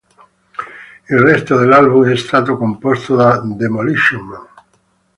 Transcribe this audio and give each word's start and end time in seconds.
Il 1.11 1.19
resto 1.19 1.59
dell'album 1.59 2.09
è 2.09 2.15
stato 2.17 2.57
composto 2.57 3.15
da 3.15 3.39
Demolition 3.45 4.25
Man. 4.25 4.47